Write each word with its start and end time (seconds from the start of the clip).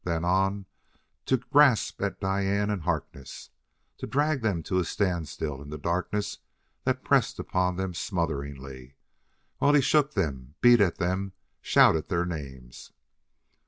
Then 0.03 0.25
on, 0.25 0.65
to 1.27 1.37
grasp 1.37 2.01
at 2.01 2.19
Diane 2.19 2.71
and 2.71 2.81
Harkness; 2.81 3.51
to 3.99 4.07
drag 4.07 4.41
them 4.41 4.63
to 4.63 4.79
a 4.79 4.83
standstill 4.83 5.61
in 5.61 5.69
the 5.69 5.77
darkness 5.77 6.39
that 6.85 7.03
pressed 7.03 7.37
upon 7.37 7.75
them 7.75 7.93
smotheringly, 7.93 8.95
while 9.59 9.75
he 9.75 9.81
shook 9.81 10.15
them, 10.15 10.55
beat 10.59 10.81
at 10.81 10.97
them, 10.97 11.33
shouted 11.61 12.09
their 12.09 12.25
names. 12.25 12.93